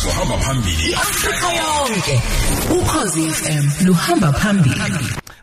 [0.00, 2.20] umsakazo hamba phambili Afrika yonke.
[2.80, 4.80] Ukhozi FM luhamba phambili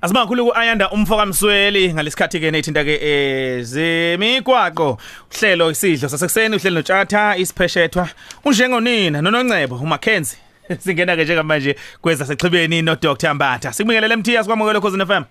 [0.01, 1.93] Asimakhulu kuayanda umfoka Msweli.
[1.93, 4.97] Ngalesikhathi ke nethinta ke ezemigwaqo
[5.35, 8.09] uhlelo isidlo sasekuseni uhlelo notshatha isipheshethwa
[8.45, 10.39] unjengonina nononcebo uMackenzie
[10.83, 15.23] singena ke njengamanje kweza sexhibeni no Dr Mbatha sikubingelele MTS kwamukelo cause FM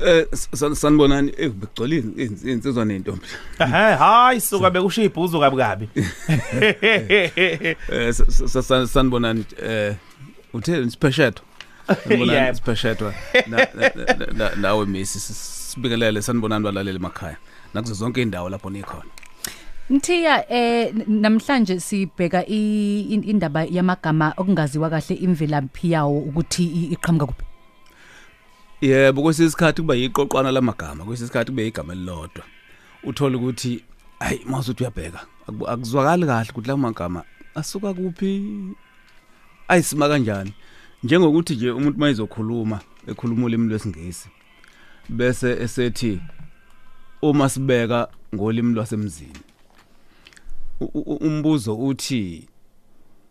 [0.00, 3.26] Eh san- sanibonani eh begcolile insizwa nentombi.
[3.58, 5.88] ehe hayi suka bekushiya ibhuzu kabi kabi
[7.92, 9.94] Eh sa- sanibonani eh
[10.54, 11.32] uthe special.
[11.88, 12.56] Sanibonani Yebo.
[12.56, 12.96] special
[13.46, 17.36] na na- na- nawe misi sibikelele sanibonani balaleli emakhaya.
[17.74, 19.04] Nakuzo zonke indawo lapho nikhona.
[19.90, 27.44] Mthiya eh namhlanje sibheka indaba yamagama okungaziwa kahle imvelaphi yawo ukuthi i- iqhamuka kuphi.
[28.80, 32.44] Yebo kwesisikhathi kuba yiqoqwana lamagama kwesisikhathi kube igama elilodwa.
[33.04, 33.84] Uthola ukuthi
[34.18, 35.20] hayi mawusuthi uyabheka
[35.68, 38.58] akuzwakali kahle ukuthi la magama asuka kuphi.
[39.68, 40.52] Ayisima kanjani?
[41.02, 44.28] Njengokuthi nje umuntu mayizokhuluma ekhuluma ulimi lwesingisi
[45.08, 46.20] bese esethi
[47.22, 49.40] uma sibeka ngolimi lwasemzini.
[51.20, 52.48] Umbuzo uthi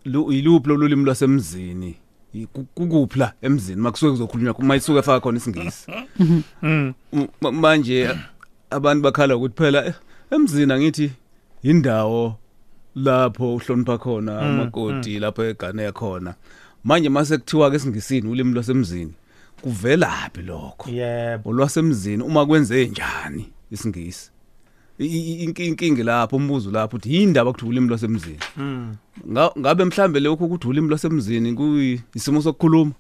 [0.06, 1.96] lu- yiluphi lo limi lwasemzini?
[2.46, 3.82] Kukuphi la emzini?
[3.82, 5.92] Makusuke kuzokhulunywa mayisuke efaka khona isingisi.
[6.64, 6.94] M-
[7.42, 8.10] ma- manje
[8.70, 9.94] abantu bakhala ukuthi phela eh,
[10.32, 11.12] emzini angithi
[11.64, 12.36] indawo
[12.96, 16.34] lapho uhlonipha khona amakoti lapho egane khona
[16.84, 19.14] manje mase kuthiwa ke singisini ulimi lwasemzini
[19.62, 20.90] kuvelaphi lokho?
[20.90, 21.50] Yebo.
[21.50, 24.32] Olwasemzini uma kwenze njani isingisi?
[24.32, 24.35] I- i- inki-
[25.00, 28.40] inkingi lapho umbuzo lapho uthi yindaba ukuthi ulimi lwasemzini?
[29.32, 32.92] Nga- ngabe mhlambe lokho ukuthi ulimi lwasemzini kuyisimo sokukhuluma?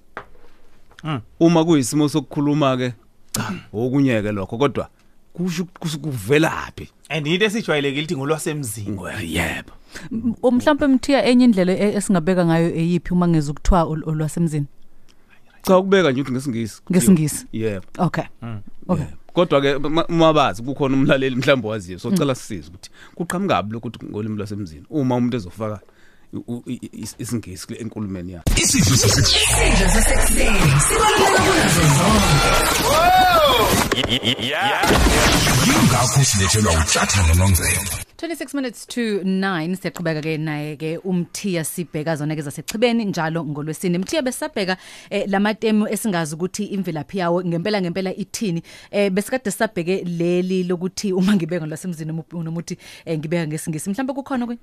[1.03, 1.21] Mm.
[1.39, 2.93] uma kuyisimo sokukhuluma ke
[3.33, 4.89] cha okunyeke lokho kodwa
[5.33, 6.89] kusho ukuthi kuvelaphi.
[7.09, 8.97] And into esijwayelekile ithi ngolwasemzini.
[9.21, 9.71] Yebo.
[10.11, 14.66] M- o mhlawumbe Mthiya enye indlela e- esingabeka ngayo eyipi uma ngeza ukuthiwa ol- olwasemzini?
[15.61, 16.81] Cha ukubeka nje ukuthi ngesingisi.
[16.91, 17.45] Ngesingisi.
[17.53, 17.85] yebo.
[17.97, 18.23] Okay.
[18.88, 19.03] Okay.
[19.05, 19.17] yebo.
[19.33, 24.38] kodwa ke ma- uma bazi kukhona umlaleli mhlawumbe waziyo socela sisize ukuthi kuqhamukabi lokuthi ngolimi
[24.38, 25.94] lwasemzini uma umuntu ezofaka u- u- i- i-
[27.18, 33.56] isingisi kule enkulumeni yakhe isidlo sasekuseni isidlo sasekuseni sibaluleke kunazo zonke
[35.72, 37.81] yingakho silethelwa utshatha nonongcebo
[38.18, 43.97] 26 minutes to 9 siyaqhubeka ke naye ke umthiya sibheka zona ke zasechibeni njalo ngolwesine
[43.97, 44.78] mthiya besabheka
[45.09, 51.36] eh, lamatemu esingazi ukuthi imvelaphi yawo ngempela ngempela ithini eh besikade sabheke leli lokuthi uma
[51.36, 54.62] ngibeka lasemzini noma uthi eh, ngibeka ngesingisi mhlawumbe kukhona kwe Ku-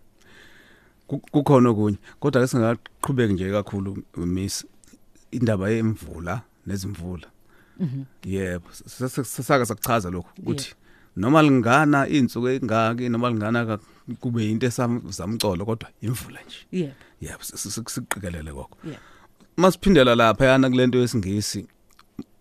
[1.19, 4.65] kukhona okunye kodwa ke singaqhubeki nje kakhulu miss
[5.31, 7.27] indaba yemvula nezimvula.
[8.25, 8.69] Yebo
[9.25, 10.75] sasaka sakuchaza lokho ukuthi
[11.17, 13.79] noma lingana insuku engaki noma lingana ka-
[14.21, 16.67] kube into esamcolo kodwa imvula nje.
[16.73, 18.99] Yebo yebo siqikelele kokho yebo
[19.57, 21.67] masiphindela lapha yana kulento yesingisi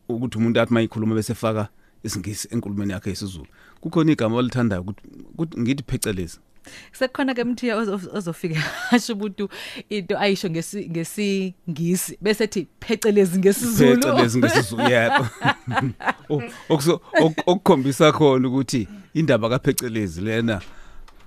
[0.09, 1.67] ukuthi umuntu athi mayikhuluma bese faka
[2.03, 3.47] isingisi enkulumeni yakhe yesiZulu
[3.81, 5.01] kukhona igama olithandayo ukuthi
[5.33, 6.39] ukuthi ngithi phecelezi.
[6.91, 8.59] Sekukhona ke mthiya ozo- ozofika
[8.91, 9.49] asho umuntu
[9.89, 14.01] into ayisho ngesi ngesingisi bese ethi phecelezi ngesizulu.
[14.01, 15.27] Phecelezi ngesizulu yebo
[16.29, 20.61] O- okuso- ok- okukhombisa khona ukuthi indaba kaphecelezi lena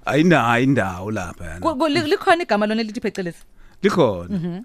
[0.06, 1.60] ayinayo indawo lapha yana.
[1.60, 3.38] Ku- ku- li- likhona igama lona lithi phecelezi?
[3.82, 4.62] Likhona.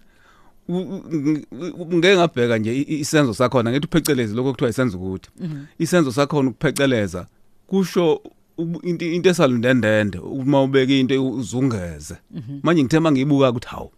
[0.70, 1.46] U- u- ng-
[1.82, 5.30] u- ngeke ngabheka nje i- i- isenzo sakhona ngithi uphecelezi lokho kuthiwa isenzo ukuthi.
[5.80, 7.26] Isenzo sakhona ukupheceleza
[7.68, 8.32] kusho ubu-
[8.84, 12.16] into into esalundendende uma ubeka into uzungeze.
[12.64, 13.92] Manje ngithe mangiyibuka ukuthi hawu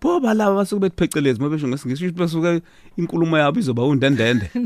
[0.00, 2.60] Boba laba basuke bethiphecelezi mabesho ngesingisi ukuthi basuke
[2.96, 4.50] inkulumo yabo izoba undendende.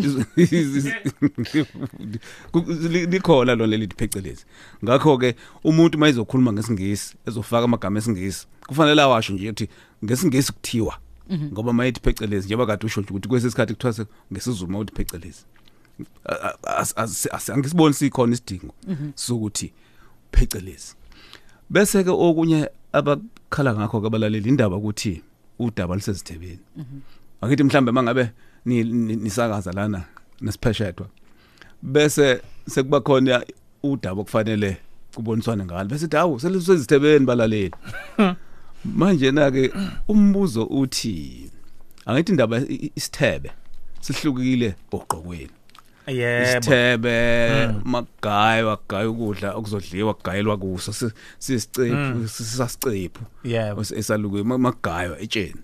[2.53, 4.45] Ku- li- likhona lona leli phecelezi.
[4.85, 5.35] Ngakho ke
[5.65, 9.69] umuntu mayizokhuluma ngesingisi ezofaka amagama esingisi kufanele awasho nje ukuthi
[10.05, 10.99] ngesingisi kuthiwa.
[11.53, 15.45] Ngoba mayithi phecelezi njengoba kade usho nje ukuthi kwesisikhathi kuthiwa se- ngesizulu mawuthi phecelezi.
[16.25, 18.75] A- a- as- as- as- angisiboni sikhona isidingo
[19.15, 19.73] sokuthi
[20.33, 20.95] phecelezi.
[21.71, 25.23] Bese ke okunye abakhala ngakho ke abalaleli indaba ukuthi
[25.59, 26.59] udaba lusezithebeni.
[27.41, 28.31] Akithi mhlambe mangabe
[28.65, 30.05] ni- ni- nisakaza lana
[30.41, 31.07] nesipheshedwa
[31.83, 33.45] bese sekuba khona
[33.83, 34.77] udaba okufanele
[35.15, 35.89] kuboniswane ngalo.
[35.89, 37.75] Bese hawu selisezithebeni balaleli.
[38.85, 39.73] Manje na ke
[40.09, 41.51] umbuzo uthi
[42.07, 42.61] angithi indaba
[42.97, 43.51] isithebe
[44.01, 45.51] sihlukile ogqokweni
[46.07, 46.43] yebo.
[46.49, 53.81] Isithebe magayi wagayi ukudla okuzodliwa kugayelwa kuso si- sisicephu sisasicephu yebo.
[53.81, 55.61] Es- esalukwe magaywa etsheni.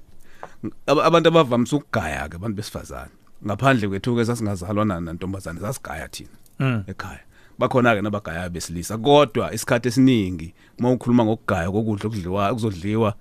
[0.87, 3.11] Aba- abantu abavamise ukugaya ke abantu besifazane.
[3.47, 6.85] Ngaphandle kwethu ke sasingazalwa na- nantombazane sasigaya thina Mm.
[6.87, 7.21] ekhaya.
[7.59, 13.15] Bakhona ke nabagaya besilisa kodwa isikhathi esiningi uma ukhuluma ngokugaya kokudla okudliwa okuzodliwa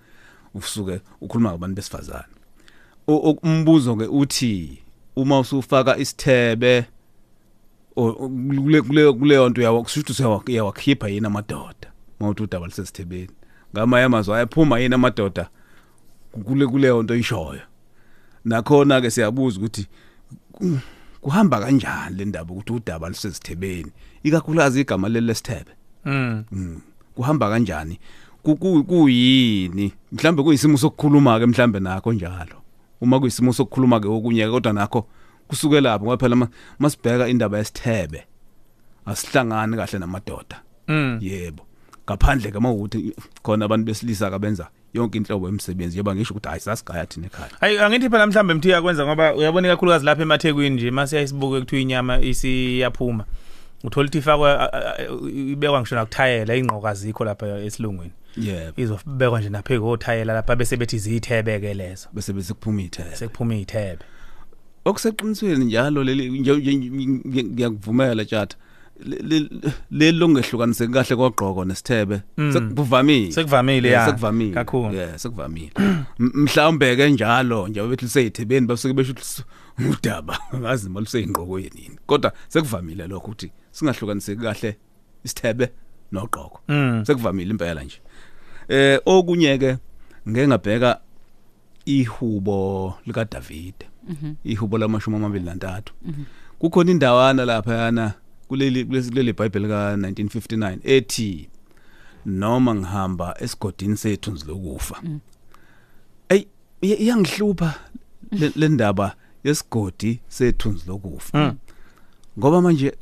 [0.54, 2.34] usuke ukhuluma ngabantu besifazane.
[3.08, 4.82] O- o- umbuzo ke uthi
[5.16, 6.86] uma usufaka isithebe
[7.98, 11.88] o- o- kule kule kuleyo nto yawo kusho ukuthi uyawa- uyawakhipha yini amadoda
[12.20, 13.30] mawuthi udaba lisesithebeni
[13.74, 15.50] ngamanye amazwi ayaphuma yini amadoda
[16.46, 17.62] kule kuleyo nto ishoyo
[18.46, 19.88] nakhona ke siyabuza ukuthi
[20.52, 20.80] ku-
[21.22, 23.92] kuhamba kanjani le ndaba ukuthi udaba lisesithebeni
[24.24, 25.72] ikakhulukazi igama leli lesithebe.
[26.06, 26.44] Mm.
[26.52, 26.82] Mm.
[27.16, 28.00] kuhamba kanjani?
[28.44, 29.94] Ku- ku- kuyini?
[30.12, 32.62] Mhlambe kuyisimo sokukhuluma ke mhlambe nakho njalo.
[33.02, 35.08] Uma kuyisimo sokukhuluma ke okunye kodwa nakho
[35.48, 36.50] kusuke lapho ngoba phela ma-
[36.80, 38.24] masibheka indaba yesithebe
[39.06, 41.20] asihlangani kahle namadoda Mm.
[41.22, 41.64] yebo
[42.10, 43.14] ngaphandle ke mawukuthi
[43.44, 47.78] khona abantu besilisa kabenza yonke inhlobo yemisebenzi yeba ngisho ukuthi hayi sasigaya thina ekhaya Hayi
[47.80, 52.20] angithi phela mhlambe mthi yakwenza ngoba uyabona kakhulukazi lapha emathekwini nje mase yayisibuke kuthiwa inyama
[52.22, 53.26] isiyaphuma.
[53.84, 58.12] Uthola ukuthi ifakwa a- a- a- ibekwa ngisho nakuthayela ingqoka zikho lapha esilungwini.
[58.38, 62.08] yebo Izobekwa nje napheke othayela lapha bese bethi zithebeke lezo.
[62.14, 64.04] bese bese kuphuma ithebe Sekuphuma izithebe.
[64.90, 66.24] Okuseqinisweni njalo leli
[67.52, 68.56] ngiyakuvumela tjata
[69.92, 72.52] leli longehlukaniseki kahle kwagqoko nesithebe Mm.
[72.54, 74.06] sekuvamile Sekuvamile ya.
[74.06, 74.94] sekuvamile Kakhulu.
[74.96, 75.72] yeah sekuvamile
[76.20, 79.14] mhlawumbe ke njalo nje bethi liseyithebeni basuke besho
[79.92, 84.78] udaba ngazi uma luseyingqokweni yini kodwa sekuvamile lokho ukuthi singahlukaniseki kahle
[85.26, 85.70] isithebe
[86.12, 87.06] nogqoko Mm.
[87.06, 88.00] sekuvamile impela nje
[88.70, 89.78] eh okunye ke
[90.30, 91.00] ngeke ngabheka
[91.86, 93.76] ihubo lika David
[94.44, 95.94] ihubo lamashumi amabili nantathu.
[96.60, 98.14] Kukhona indawana lapha yana
[98.48, 101.50] kuleli kulesi- kuleli Bible ka 1959 ethi
[102.26, 105.02] noma ngihamba esigodini sethu lokufa
[106.30, 106.46] ey
[106.82, 107.74] iya- iyangihlupha
[108.56, 111.56] le ndaba yesigodi sethu lokufa
[112.40, 112.94] ngoba manje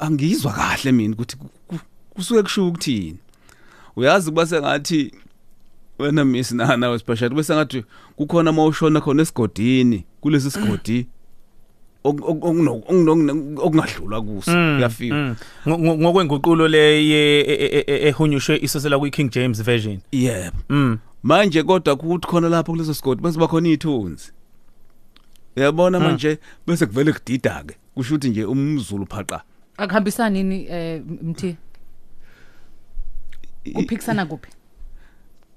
[0.00, 1.80] angizwa kahle mina ukuthi ku- ku-
[2.14, 3.18] kusuke kusho ukuthini.
[3.96, 5.12] Uyazi kuba sengathi
[6.02, 7.84] wena miss na nawe special bese ngathi
[8.16, 11.06] kukhona mawushona khona esigodini kulesi sigodi
[12.04, 15.34] ok- ok- okuno- okuno- okungadlula kuso uyafika Mm.
[15.66, 19.98] Ngo- ngo- Ngokwenguqulo le e- e- e- ehunyushwe isosela kwi King James version.
[20.12, 20.56] yebo.
[20.68, 20.98] Mm.
[21.22, 24.32] manje kodwa kuthi khona lapho kuleso sigodi bese bakhona ithunzi
[25.56, 26.38] uyabona manje?
[26.66, 29.42] Bese kuvele kudida ke kusho ukuthi nje umzulu phaqa.
[29.76, 31.56] Akuhambisani nini eh mthi?
[33.74, 34.50] Kuphikisana kuphi?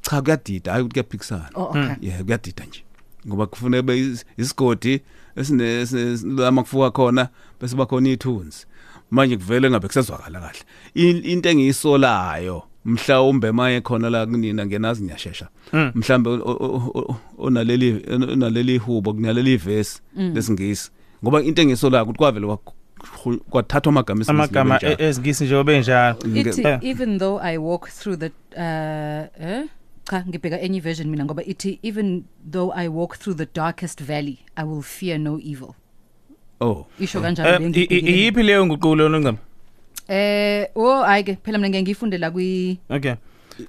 [0.10, 1.50] Cha kuyadida hayi ukuthi kuyaphikisana.
[1.56, 1.82] Oh okay.
[2.02, 2.84] Yeah kuyadida nje.
[3.28, 5.02] Ngoba kufanele be is- isigodi
[5.36, 7.30] esine esine- lama kufuka khona
[7.62, 8.66] bese bakhona ithunzi
[9.12, 10.60] manje kuvele ngabe kusezwakala kahle.
[10.94, 15.48] In- into engiyisolayo mhlawumbe maye khona la kunina ngenazi ngiyashesha.
[15.96, 20.92] Mhlambe o- o- o- onaleli onaleli hubo kunaleli verse lesingisi.
[21.24, 24.96] Ngoba into engiyisolayo ukuthi kwavele kwa- kwathathwa amagama esingisi Amagama njalo.
[25.00, 26.18] e- ezingisi nje obenjalo.
[26.36, 26.80] ithi Eh.
[26.82, 29.66] even though i walk through the uh eh?
[30.10, 34.38] Cha ngibheka enye version mina ngoba ithi even though i walk through the darkest valley
[34.56, 35.74] i will fear no evil
[36.62, 38.12] oh isho kanjalo Eh, le i- i- ngibhekile.
[38.12, 39.38] Iyiphi leyo nguqulo noncema?
[40.08, 43.14] eh oh ayike phela mina ngeke ngifunde la kwi Okay.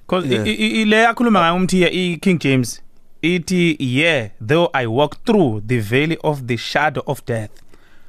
[0.07, 0.47] Cause Yeah.
[0.47, 2.81] i- i- i- le yakhuluma ngayo umthiya i King James
[3.21, 7.51] ithi yeah though I walk through the valley of the shadow of death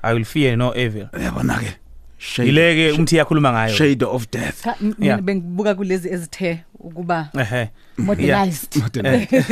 [0.03, 1.09] I will fear no evil.
[1.25, 1.77] yabona ke shade
[2.39, 3.75] Ileke umthiya yakhuluma ngayo.
[3.75, 5.17] shade of death cha m- Yeah.
[5.17, 7.69] mina bengibuka kulezi ezithe ukuba Ehe.
[7.99, 9.45] modernized Eh, eh,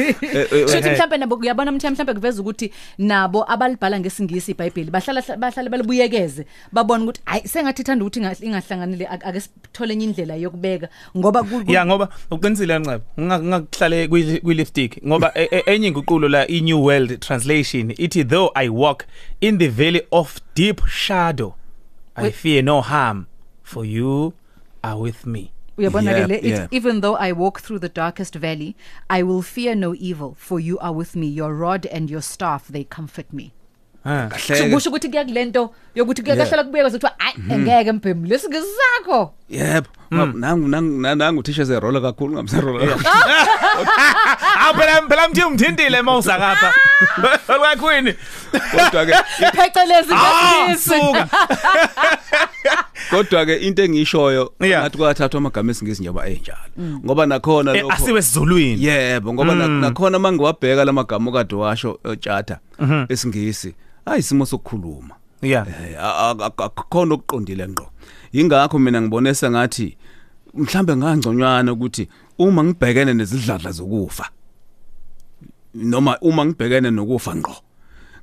[0.53, 0.95] eh, Shothi Eh.
[0.95, 7.03] mhlambe nabo uyabona mthi mhlambe kuveza ukuthi nabo abalibhala ngesingisi iBhayibheli bahlala bahlale balibuyekeze babone
[7.05, 11.65] ukuthi hayi sengathi ithanda ukuthi inga- ingahlanganile ake ake sithole enye indlela yokubeka ngoba ku-
[11.65, 16.61] ku- Ya ngoba uqinisile nceba ngakuhlale kwi lipstick ngoba e- e- enye inguqulo la i
[16.61, 19.05] New World Translation ithi though I walk
[19.41, 21.55] in the valley of deep shadow
[22.17, 23.27] I fear no harm
[23.63, 24.33] for you
[24.83, 25.53] are with me.
[25.79, 26.63] uyabona Yeah, le yeah.
[26.65, 28.75] it even though I walk through the darkest valley
[29.11, 32.69] I will fear no evil for you are with me your rod and your staff
[32.69, 33.53] they comfort me
[34.07, 34.29] Ah.
[34.31, 34.71] kahleke.
[34.71, 39.87] kusho ukuthi kuya kulento yokuthi kuyakahlala kubeka ukuthi hayi ngeke mphemu lesingisi sakho yebo.
[40.11, 42.85] Nangu nangu nangu uthisha zerola kakhulu ngamserola
[44.63, 46.73] Awu phela phela mthi umthintile mawusa kapha.
[47.49, 48.15] Olwakhwini.
[48.73, 49.13] kodwa ke
[49.57, 51.29] phecelezi Ah, ngesingisi suka.
[53.11, 54.83] kodwa ke into engiyishoyo Yeah.
[54.83, 56.59] ngathi kwathathwa amagama esingisi njengoba enjalo
[57.05, 58.85] ngoba nakhona Eh, lokho Asiwe sizulwini.
[58.85, 62.59] yebo ngoba na- nakhona mangiwabheka lamagama okade washo tjata
[63.09, 63.75] esingisi
[64.07, 65.15] hayi isimo sokukhuluma.
[65.43, 65.69] Yeah.
[65.69, 67.87] Eh, a- a- a- akukhona okuqondile ngqo.
[68.33, 69.97] Ingakho mina ngibone sengathi
[70.55, 72.09] mhlambe ngangconywana ukuthi
[72.39, 74.31] uma ngibhekene nezidladla zokufa
[75.75, 77.57] noma uma ngibhekene nokufa ngqo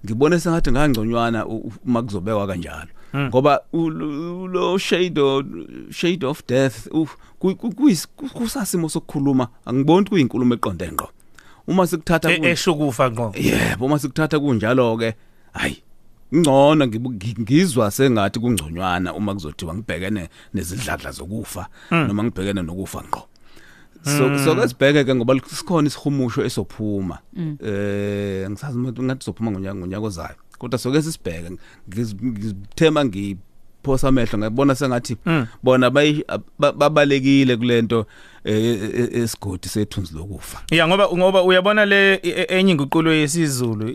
[0.06, 2.90] ngibone sengathi ngangconywana u- u- uma kuzobekwa kanjalo.
[3.16, 5.44] Ngoba u- lo lo shade o-
[5.92, 7.08] shade of death u-
[7.40, 9.48] ku- ku- kuyis- ku- kusasimo sokukhuluma.
[9.66, 11.10] Angiboni kuyinkulumo eqonde ngqo.
[11.68, 13.34] Uma sikuthatha E- kun- eshukufa ngqo.
[13.38, 15.14] Yebo uma sikuthatha kunjalo ke
[15.54, 15.84] hayi.
[16.34, 23.22] Ngcono ngi- ngizwa sengathi kungconywana uma kuzothiwa ngibhekene nezidladla zokufa noma ngibhekene nokufa ngqo.
[24.04, 27.20] So so ke sibheke ke ngoba sikhona isihumusho esophuma
[27.64, 31.50] eh ngisazi ukuthi ngathi sophuma ngonyaka ngonyaka ozayo kodwa soke sisibheke.
[31.90, 33.06] Ngiz- ngizithema
[33.84, 35.18] ngiphosa amehlo ngabona sengathi
[35.64, 36.24] bona bayi-
[36.60, 38.06] ba- babalekile kulento
[38.44, 38.56] eh,
[38.96, 40.62] eh, esigodi sethunzi lokufa.
[40.72, 43.90] Ya ngoba ngoba uyabona le e- e- enye inguqulo yesiZulu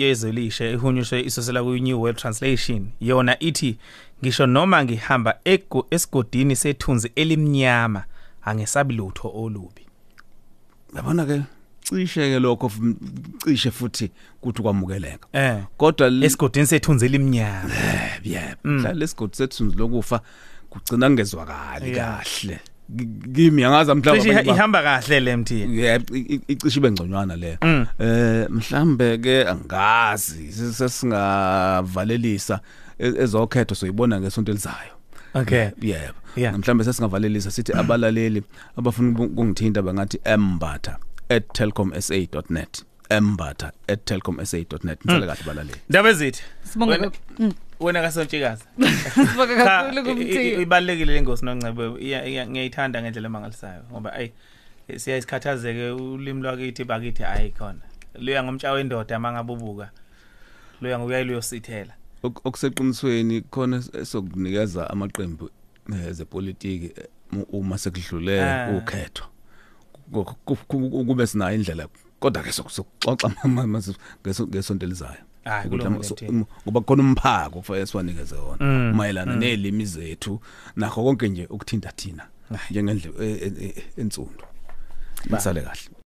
[0.00, 2.86] yezelishe ehunyushwe isosela ku New World Translation.
[3.00, 3.76] Yona ithi
[4.22, 8.04] ngisho noma ngihamba ego- esigodini sethunzi elimnyama
[8.44, 9.82] angesabi lutho olubi.
[10.96, 11.42] Yabona ke
[11.94, 12.70] cishe ke lokho
[13.44, 15.62] cishe futhi kuthi kwamukeleka eh.
[15.76, 17.70] Kodwa esigodini sethunzi elimnyama
[18.24, 20.20] yebo mhla lesigodi sethunzi lokufa
[20.70, 22.22] kugcina ngezwakali Yeah.
[22.22, 22.60] kahle.
[23.34, 25.54] Kimi angaza cishe mhlawumbe ihamba kahle le mthi.
[25.78, 26.16] Yebo
[26.48, 27.58] icishe bengconywana le.
[27.62, 27.86] Mm.
[27.98, 32.60] eh mhlambe ke angazi se- sesingavalelisa
[32.98, 34.92] e- ezokhetho soyibona ngesonto elizayo.
[35.34, 35.68] Okay.
[35.82, 36.58] Yebo.
[36.58, 38.42] Mhlambe sesingavalelisa sithi abalaleli
[38.76, 40.96] abafuna uku- ukungithinta bangathi embatha.
[41.40, 43.72] @telkomsa.net embatha
[44.04, 45.78] @telkomsa.net ngicela kahle balaleli.
[45.88, 47.52] Ndaba ezithi Sibonga Wena- Mm.
[47.80, 48.64] wena kasontshikazi.
[49.30, 50.60] Sibonga Cha, kakhulu i- i- kumthiya.
[50.60, 54.32] ibalekile lengosi noncebe iya- iya- ngiyayithanda ngendlela emangalisayo ngoba ayi
[54.96, 57.80] siyayisikhathazeke ulimi lwakithi bakithi ayi khona.
[58.18, 59.90] Luya ngomtsha wendoda mangabubuka
[60.80, 61.94] luya ngokuyayi luyosithela.
[62.22, 65.50] Ok- okuseqinisweni khona es- esokunikeza amaqembu
[65.92, 68.70] eh, ezepolitiki eh, mu- uma sekudlule Ah.
[68.76, 68.84] ukhetho.
[68.84, 69.31] Ku- ku- ku-
[71.06, 71.88] kube sinayo indlela
[72.20, 73.30] kodwa ke sokuxoxa
[74.48, 75.22] ngesonto elizayo.
[76.64, 80.40] Ngoba khona umphako kufanele siwanikeze Mm, wona mayelana nelimi zethu
[80.76, 82.26] nakho konke nje ukuthinta thina
[82.70, 83.14] njengendlela
[83.96, 84.44] ensundu.
[85.30, 85.90] Nisale kahle.